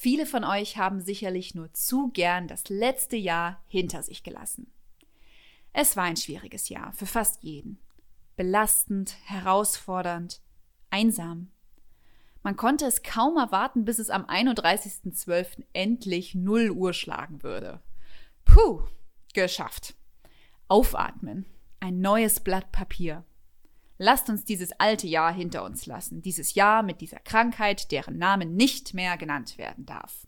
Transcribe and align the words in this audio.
Viele 0.00 0.26
von 0.26 0.44
euch 0.44 0.76
haben 0.76 1.00
sicherlich 1.00 1.56
nur 1.56 1.74
zu 1.74 2.10
gern 2.12 2.46
das 2.46 2.68
letzte 2.68 3.16
Jahr 3.16 3.60
hinter 3.66 4.04
sich 4.04 4.22
gelassen. 4.22 4.70
Es 5.72 5.96
war 5.96 6.04
ein 6.04 6.16
schwieriges 6.16 6.68
Jahr 6.68 6.92
für 6.92 7.04
fast 7.04 7.42
jeden. 7.42 7.80
Belastend, 8.36 9.16
herausfordernd, 9.24 10.40
einsam. 10.90 11.50
Man 12.44 12.54
konnte 12.54 12.86
es 12.86 13.02
kaum 13.02 13.38
erwarten, 13.38 13.84
bis 13.84 13.98
es 13.98 14.08
am 14.08 14.24
31.12. 14.24 15.64
endlich 15.72 16.36
0 16.36 16.70
Uhr 16.70 16.92
schlagen 16.92 17.42
würde. 17.42 17.82
Puh, 18.44 18.84
geschafft. 19.34 19.96
Aufatmen. 20.68 21.44
Ein 21.80 22.00
neues 22.00 22.38
Blatt 22.38 22.70
Papier. 22.70 23.24
Lasst 23.98 24.30
uns 24.30 24.44
dieses 24.44 24.72
alte 24.78 25.08
Jahr 25.08 25.32
hinter 25.32 25.64
uns 25.64 25.86
lassen, 25.86 26.22
dieses 26.22 26.54
Jahr 26.54 26.84
mit 26.84 27.00
dieser 27.00 27.18
Krankheit, 27.18 27.90
deren 27.90 28.16
Name 28.16 28.46
nicht 28.46 28.94
mehr 28.94 29.16
genannt 29.16 29.58
werden 29.58 29.86
darf. 29.86 30.26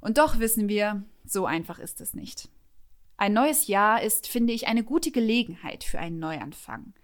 Und 0.00 0.18
doch 0.18 0.38
wissen 0.38 0.68
wir, 0.68 1.04
so 1.24 1.46
einfach 1.46 1.80
ist 1.80 2.00
es 2.00 2.14
nicht. 2.14 2.48
Ein 3.16 3.32
neues 3.32 3.66
Jahr 3.66 4.02
ist, 4.02 4.28
finde 4.28 4.52
ich, 4.52 4.66
eine 4.68 4.84
gute 4.84 5.10
Gelegenheit 5.10 5.84
für 5.84 5.98
einen 5.98 6.18
Neuanfang. 6.18 6.94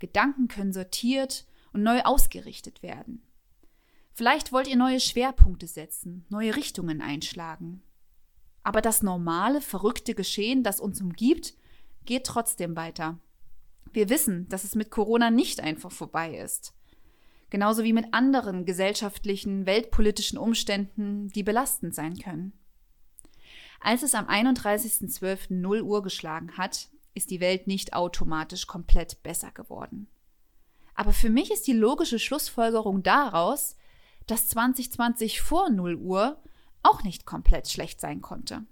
Gedanken 0.00 0.48
können 0.48 0.72
sortiert 0.72 1.46
und 1.72 1.82
neu 1.82 2.02
ausgerichtet 2.02 2.82
werden. 2.82 3.22
Vielleicht 4.12 4.52
wollt 4.52 4.68
ihr 4.68 4.76
neue 4.76 5.00
Schwerpunkte 5.00 5.66
setzen, 5.66 6.24
neue 6.28 6.54
Richtungen 6.54 7.00
einschlagen. 7.00 7.82
Aber 8.62 8.80
das 8.80 9.02
normale, 9.02 9.60
verrückte 9.60 10.14
Geschehen, 10.14 10.62
das 10.62 10.78
uns 10.80 11.00
umgibt, 11.00 11.54
geht 12.04 12.24
trotzdem 12.24 12.76
weiter. 12.76 13.18
Wir 13.92 14.08
wissen, 14.08 14.48
dass 14.48 14.64
es 14.64 14.74
mit 14.74 14.90
Corona 14.90 15.30
nicht 15.30 15.60
einfach 15.60 15.92
vorbei 15.92 16.36
ist. 16.36 16.74
Genauso 17.50 17.84
wie 17.84 17.92
mit 17.92 18.12
anderen 18.12 18.64
gesellschaftlichen, 18.64 19.66
weltpolitischen 19.66 20.38
Umständen, 20.38 21.28
die 21.28 21.44
belastend 21.44 21.94
sein 21.94 22.18
können. 22.18 22.52
Als 23.80 24.02
es 24.02 24.14
am 24.14 24.26
31.12. 24.26 25.52
0 25.54 25.82
Uhr 25.82 26.02
geschlagen 26.02 26.56
hat, 26.56 26.88
ist 27.14 27.30
die 27.30 27.40
Welt 27.40 27.66
nicht 27.66 27.92
automatisch 27.92 28.66
komplett 28.66 29.22
besser 29.22 29.52
geworden. 29.52 30.08
Aber 30.94 31.12
für 31.12 31.30
mich 31.30 31.50
ist 31.50 31.66
die 31.66 31.72
logische 31.72 32.18
Schlussfolgerung 32.18 33.02
daraus, 33.02 33.76
dass 34.26 34.48
2020 34.48 35.40
vor 35.40 35.70
0 35.70 35.96
Uhr 35.96 36.40
auch 36.82 37.02
nicht 37.02 37.26
komplett 37.26 37.68
schlecht 37.68 38.00
sein 38.00 38.20
konnte. 38.20 38.64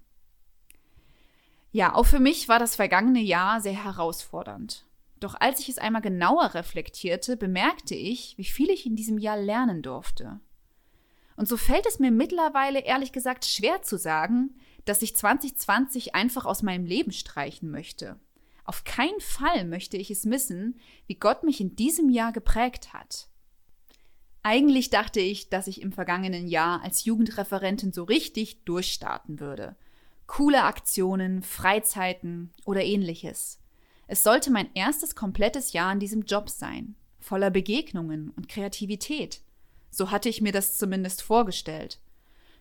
Ja, 1.73 1.95
auch 1.95 2.07
für 2.07 2.21
mich 2.21 2.49
war 2.49 2.59
das 2.59 2.77
vergangene 2.77 3.21
Jahr 3.21 3.61
sehr 3.61 3.85
herausfordernd. 3.85 4.85
Doch 5.23 5.37
als 5.39 5.61
ich 5.61 5.69
es 5.69 5.79
einmal 5.79 6.03
genauer 6.03 6.55
reflektierte, 6.55 7.37
bemerkte 7.37 7.95
ich, 7.95 8.37
wie 8.39 8.45
viel 8.45 8.71
ich 8.71 8.87
in 8.87 8.97
diesem 8.97 9.19
Jahr 9.19 9.37
lernen 9.37 9.81
durfte. 9.81 10.41
Und 11.37 11.47
so 11.47 11.57
fällt 11.57 11.87
es 11.87 12.01
mir 12.01 12.11
mittlerweile 12.11 12.81
ehrlich 12.81 13.13
gesagt 13.13 13.45
schwer 13.45 13.83
zu 13.83 13.99
sagen, 13.99 14.57
dass 14.85 15.01
ich 15.01 15.15
2020 15.15 16.17
einfach 16.17 16.45
aus 16.45 16.65
meinem 16.65 16.87
Leben 16.87 17.13
streichen 17.13 17.71
möchte. 17.71 18.19
Auf 18.65 18.83
keinen 18.83 19.21
Fall 19.21 19.65
möchte 19.65 19.97
ich 19.97 20.11
es 20.11 20.25
missen, 20.25 20.81
wie 21.07 21.15
Gott 21.15 21.45
mich 21.45 21.61
in 21.61 21.77
diesem 21.77 22.11
Jahr 22.11 22.33
geprägt 22.33 22.93
hat. 22.93 23.29
Eigentlich 24.43 24.91
dachte 24.91 25.21
ich, 25.21 25.51
dass 25.51 25.69
ich 25.69 25.83
im 25.83 25.93
vergangenen 25.93 26.49
Jahr 26.49 26.83
als 26.83 27.05
Jugendreferentin 27.05 27.93
so 27.93 28.03
richtig 28.03 28.65
durchstarten 28.65 29.39
würde. 29.39 29.77
Coole 30.27 30.65
Aktionen, 30.65 31.45
Freizeiten 31.45 32.53
oder 32.65 32.83
ähnliches. 32.83 33.62
Es 34.13 34.23
sollte 34.23 34.51
mein 34.51 34.69
erstes 34.75 35.15
komplettes 35.15 35.73
Jahr 35.73 35.91
in 35.91 35.99
diesem 35.99 36.25
Job 36.25 36.51
sein, 36.51 36.97
voller 37.19 37.49
Begegnungen 37.49 38.29
und 38.37 38.47
Kreativität. 38.47 39.41
So 39.91 40.11
hatte 40.11 40.29
ich 40.29 40.43
mir 40.43 40.53
das 40.53 40.77
zumindest 40.77 41.23
vorgestellt. 41.23 41.99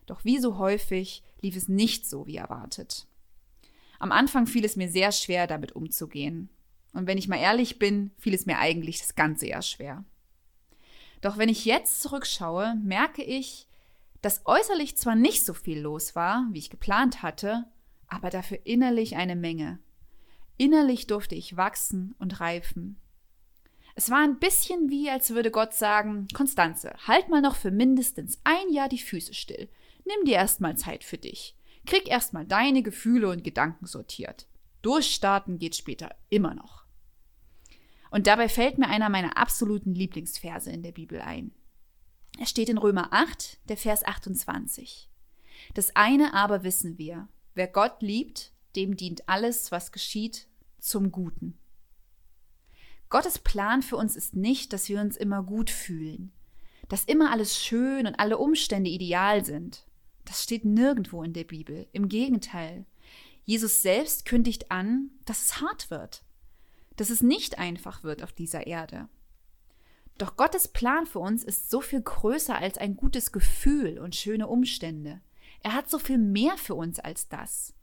Doch 0.05 0.23
wie 0.23 0.39
so 0.39 0.57
häufig 0.57 1.23
lief 1.41 1.57
es 1.57 1.67
nicht 1.67 2.09
so 2.09 2.25
wie 2.25 2.38
erwartet. 2.38 3.05
Am 3.99 4.13
Anfang 4.13 4.47
fiel 4.47 4.63
es 4.63 4.77
mir 4.77 4.89
sehr 4.89 5.11
schwer, 5.11 5.45
damit 5.45 5.73
umzugehen. 5.73 6.47
Und 6.94 7.06
wenn 7.06 7.17
ich 7.17 7.28
mal 7.28 7.35
ehrlich 7.35 7.79
bin, 7.79 8.11
fiel 8.17 8.34
es 8.34 8.45
mir 8.45 8.57
eigentlich 8.57 9.00
das 9.01 9.16
ganze 9.16 9.47
Jahr 9.47 9.61
schwer. 9.61 10.06
Doch 11.19 11.38
wenn 11.38 11.50
ich 11.50 11.66
jetzt 11.66 12.01
zurückschaue, 12.01 12.75
merke 12.81 13.23
ich, 13.23 13.67
dass 14.22 14.45
äußerlich 14.45 14.95
zwar 14.95 15.16
nicht 15.16 15.45
so 15.45 15.53
viel 15.53 15.81
los 15.81 16.16
war, 16.16 16.47
wie 16.51 16.59
ich 16.59 16.69
geplant 16.69 17.22
hatte, 17.22 17.66
aber 18.07 18.29
dafür 18.29 18.59
innerlich 18.63 19.17
eine 19.17 19.35
Menge. 19.35 19.79
Innerlich 20.61 21.07
durfte 21.07 21.33
ich 21.33 21.57
wachsen 21.57 22.13
und 22.19 22.39
reifen. 22.39 23.01
Es 23.95 24.11
war 24.11 24.19
ein 24.19 24.38
bisschen 24.38 24.91
wie, 24.91 25.09
als 25.09 25.31
würde 25.31 25.49
Gott 25.49 25.73
sagen, 25.73 26.27
Konstanze, 26.35 26.94
halt 27.07 27.29
mal 27.29 27.41
noch 27.41 27.55
für 27.55 27.72
mindestens 27.72 28.39
ein 28.44 28.72
Jahr 28.72 28.88
die 28.88 28.99
Füße 28.99 29.33
still. 29.33 29.69
Nimm 30.05 30.23
dir 30.23 30.35
erstmal 30.35 30.77
Zeit 30.77 31.03
für 31.03 31.17
dich. 31.17 31.57
Krieg 31.88 32.07
erstmal 32.07 32.45
deine 32.45 32.83
Gefühle 32.83 33.29
und 33.29 33.44
Gedanken 33.44 33.88
sortiert. 33.88 34.45
Durchstarten 34.83 35.57
geht 35.57 35.75
später 35.75 36.13
immer 36.29 36.53
noch. 36.53 36.85
Und 38.11 38.28
dabei 38.28 38.47
fällt 38.47 38.78
mir 38.78 38.88
einer 38.88 39.09
meiner 39.09 39.38
absoluten 39.39 39.95
Lieblingsverse 39.95 40.69
in 40.69 40.83
der 40.83 40.91
Bibel 40.91 41.22
ein. 41.22 41.55
Er 42.38 42.45
steht 42.45 42.69
in 42.69 42.78
Römer 42.78 43.11
8, 43.13 43.67
der 43.67 43.78
Vers 43.78 44.05
28. 44.05 45.09
Das 45.73 45.95
eine 45.95 46.35
aber 46.35 46.63
wissen 46.63 46.99
wir, 46.99 47.29
wer 47.55 47.67
Gott 47.67 48.03
liebt, 48.03 48.53
dem 48.75 48.95
dient 48.95 49.28
alles, 49.28 49.72
was 49.72 49.91
geschieht, 49.91 50.47
zum 50.81 51.12
Guten. 51.12 51.58
Gottes 53.09 53.40
Plan 53.40 53.81
für 53.81 53.97
uns 53.97 54.16
ist 54.16 54.36
nicht, 54.36 54.74
dass 54.74 54.90
wir 54.90 55.00
uns 55.02 55.18
immer 55.18 55.44
gut 55.44 55.69
fühlen, 55.69 56.31
dass 56.90 57.03
immer 57.03 57.31
alles 57.31 57.62
schön 57.62 58.08
und 58.08 58.16
alle 58.16 58.38
Umstände 58.38 58.90
ideal 58.90 59.46
sind. 59.46 59.86
Das 60.25 60.44
steht 60.44 60.66
nirgendwo 60.66 61.24
in 61.24 61.34
der 61.34 61.44
Bibel. 61.44 61.88
Im 61.91 62.08
Gegenteil. 62.09 62.86
Jesus 63.44 63.81
selbst 63.81 64.25
kündigt 64.25 64.72
an, 64.72 65.09
dass 65.25 65.41
es 65.41 65.62
hart 65.62 65.90
wird, 65.90 66.24
dass 66.96 67.09
es 67.09 67.22
nicht 67.22 67.59
einfach 67.59 68.03
wird 68.03 68.24
auf 68.24 68.31
dieser 68.31 68.68
Erde. 68.68 69.09
Doch 70.18 70.38
Gottes 70.38 70.68
Plan 70.68 71.06
für 71.06 71.20
uns 71.20 71.44
ist 71.44 71.72
so 71.72 71.81
viel 71.81 72.02
größer 72.02 72.56
als 72.56 72.78
ein 72.78 72.96
gutes 72.96 73.31
Gefühl 73.31 73.97
und 73.97 74.16
schöne 74.16 74.47
Umstände. 74.47 75.20
Er 75.64 75.74
hat 75.74 75.90
so 75.90 76.00
viel 76.00 76.18
mehr 76.18 76.58
für 76.58 76.75
uns 76.75 77.00
als 77.00 77.28
das. 77.28 77.74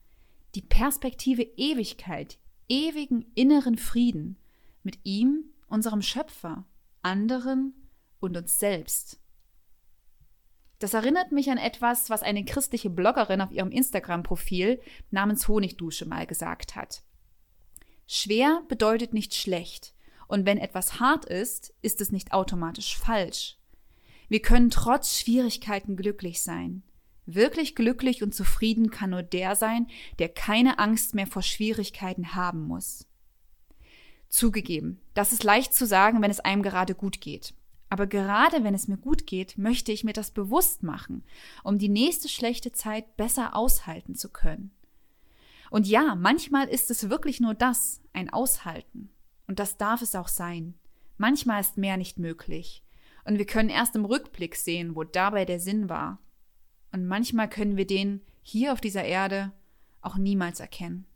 Die 0.54 0.62
Perspektive 0.62 1.42
Ewigkeit, 1.42 2.38
ewigen 2.68 3.30
inneren 3.34 3.78
Frieden 3.78 4.38
mit 4.82 4.98
ihm, 5.04 5.44
unserem 5.68 6.02
Schöpfer, 6.02 6.64
anderen 7.02 7.74
und 8.20 8.36
uns 8.36 8.58
selbst. 8.58 9.20
Das 10.78 10.94
erinnert 10.94 11.32
mich 11.32 11.50
an 11.50 11.58
etwas, 11.58 12.08
was 12.08 12.22
eine 12.22 12.44
christliche 12.44 12.90
Bloggerin 12.90 13.40
auf 13.40 13.50
ihrem 13.50 13.70
Instagram-Profil 13.70 14.80
namens 15.10 15.48
Honigdusche 15.48 16.06
mal 16.06 16.26
gesagt 16.26 16.76
hat. 16.76 17.02
Schwer 18.06 18.62
bedeutet 18.68 19.12
nicht 19.12 19.34
schlecht, 19.34 19.94
und 20.28 20.46
wenn 20.46 20.58
etwas 20.58 21.00
hart 21.00 21.24
ist, 21.24 21.74
ist 21.82 22.00
es 22.00 22.12
nicht 22.12 22.32
automatisch 22.32 22.96
falsch. 22.96 23.58
Wir 24.28 24.40
können 24.40 24.70
trotz 24.70 25.18
Schwierigkeiten 25.18 25.96
glücklich 25.96 26.42
sein. 26.42 26.82
Wirklich 27.30 27.74
glücklich 27.74 28.22
und 28.22 28.34
zufrieden 28.34 28.90
kann 28.90 29.10
nur 29.10 29.22
der 29.22 29.54
sein, 29.54 29.86
der 30.18 30.30
keine 30.30 30.78
Angst 30.78 31.14
mehr 31.14 31.26
vor 31.26 31.42
Schwierigkeiten 31.42 32.34
haben 32.34 32.62
muss. 32.62 33.06
Zugegeben, 34.30 34.98
das 35.12 35.34
ist 35.34 35.44
leicht 35.44 35.74
zu 35.74 35.86
sagen, 35.86 36.22
wenn 36.22 36.30
es 36.30 36.40
einem 36.40 36.62
gerade 36.62 36.94
gut 36.94 37.20
geht. 37.20 37.52
Aber 37.90 38.06
gerade 38.06 38.64
wenn 38.64 38.72
es 38.72 38.88
mir 38.88 38.96
gut 38.96 39.26
geht, 39.26 39.58
möchte 39.58 39.92
ich 39.92 40.04
mir 40.04 40.14
das 40.14 40.30
bewusst 40.30 40.82
machen, 40.82 41.22
um 41.64 41.76
die 41.76 41.90
nächste 41.90 42.30
schlechte 42.30 42.72
Zeit 42.72 43.18
besser 43.18 43.54
aushalten 43.54 44.14
zu 44.14 44.30
können. 44.30 44.70
Und 45.68 45.86
ja, 45.86 46.14
manchmal 46.14 46.66
ist 46.68 46.90
es 46.90 47.10
wirklich 47.10 47.40
nur 47.40 47.52
das, 47.52 48.00
ein 48.14 48.30
Aushalten. 48.30 49.10
Und 49.46 49.58
das 49.58 49.76
darf 49.76 50.00
es 50.00 50.14
auch 50.14 50.28
sein. 50.28 50.78
Manchmal 51.18 51.60
ist 51.60 51.76
mehr 51.76 51.98
nicht 51.98 52.18
möglich. 52.18 52.82
Und 53.26 53.36
wir 53.36 53.44
können 53.44 53.68
erst 53.68 53.96
im 53.96 54.06
Rückblick 54.06 54.56
sehen, 54.56 54.96
wo 54.96 55.04
dabei 55.04 55.44
der 55.44 55.60
Sinn 55.60 55.90
war. 55.90 56.22
Und 56.92 57.06
manchmal 57.06 57.48
können 57.48 57.76
wir 57.76 57.86
den 57.86 58.22
hier 58.42 58.72
auf 58.72 58.80
dieser 58.80 59.04
Erde 59.04 59.52
auch 60.00 60.16
niemals 60.16 60.60
erkennen. 60.60 61.06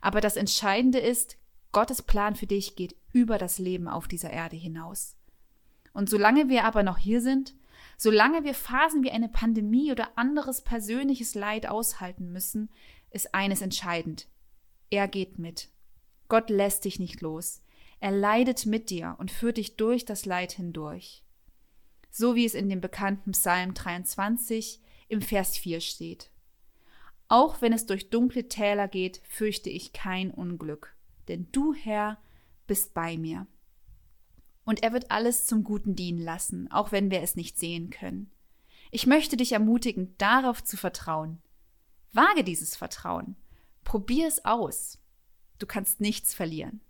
Aber 0.00 0.20
das 0.20 0.36
Entscheidende 0.36 0.98
ist, 0.98 1.38
Gottes 1.72 2.02
Plan 2.02 2.36
für 2.36 2.46
dich 2.46 2.76
geht 2.76 2.94
über 3.12 3.38
das 3.38 3.58
Leben 3.58 3.88
auf 3.88 4.06
dieser 4.08 4.30
Erde 4.30 4.56
hinaus. 4.56 5.16
Und 5.92 6.10
solange 6.10 6.48
wir 6.48 6.64
aber 6.64 6.82
noch 6.82 6.98
hier 6.98 7.20
sind, 7.20 7.54
solange 7.96 8.44
wir 8.44 8.54
Phasen 8.54 9.02
wie 9.02 9.10
eine 9.10 9.28
Pandemie 9.28 9.90
oder 9.90 10.18
anderes 10.18 10.60
persönliches 10.60 11.34
Leid 11.34 11.66
aushalten 11.66 12.32
müssen, 12.32 12.68
ist 13.10 13.34
eines 13.34 13.62
entscheidend. 13.62 14.28
Er 14.90 15.08
geht 15.08 15.38
mit. 15.38 15.70
Gott 16.28 16.50
lässt 16.50 16.84
dich 16.84 16.98
nicht 16.98 17.20
los. 17.20 17.62
Er 18.00 18.10
leidet 18.10 18.66
mit 18.66 18.90
dir 18.90 19.16
und 19.18 19.30
führt 19.30 19.56
dich 19.56 19.76
durch 19.76 20.04
das 20.04 20.26
Leid 20.26 20.52
hindurch 20.52 21.23
so 22.16 22.36
wie 22.36 22.44
es 22.44 22.54
in 22.54 22.68
dem 22.68 22.80
bekannten 22.80 23.32
Psalm 23.32 23.74
23 23.74 24.80
im 25.08 25.20
Vers 25.20 25.58
4 25.58 25.80
steht. 25.80 26.30
Auch 27.26 27.60
wenn 27.60 27.72
es 27.72 27.86
durch 27.86 28.08
dunkle 28.08 28.46
Täler 28.46 28.86
geht, 28.86 29.20
fürchte 29.24 29.68
ich 29.68 29.92
kein 29.92 30.30
Unglück, 30.30 30.94
denn 31.26 31.48
du, 31.50 31.74
Herr, 31.74 32.18
bist 32.68 32.94
bei 32.94 33.18
mir. 33.18 33.48
Und 34.64 34.84
er 34.84 34.92
wird 34.92 35.10
alles 35.10 35.44
zum 35.44 35.64
Guten 35.64 35.96
dienen 35.96 36.20
lassen, 36.20 36.70
auch 36.70 36.92
wenn 36.92 37.10
wir 37.10 37.20
es 37.20 37.34
nicht 37.34 37.58
sehen 37.58 37.90
können. 37.90 38.30
Ich 38.92 39.08
möchte 39.08 39.36
dich 39.36 39.50
ermutigen, 39.50 40.14
darauf 40.16 40.62
zu 40.62 40.76
vertrauen. 40.76 41.42
Wage 42.12 42.44
dieses 42.44 42.76
Vertrauen. 42.76 43.34
Probier 43.82 44.28
es 44.28 44.44
aus. 44.44 45.00
Du 45.58 45.66
kannst 45.66 46.00
nichts 46.00 46.32
verlieren. 46.32 46.80